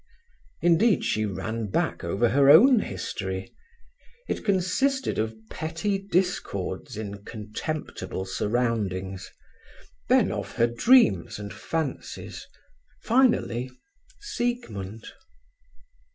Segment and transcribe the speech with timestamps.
[0.63, 3.53] Instead, she ran back over her own history:
[4.27, 9.29] it consisted of petty discords in contemptible surroundings,
[10.09, 12.47] then of her dreams and fancies,
[13.03, 15.05] finally—Siegmund.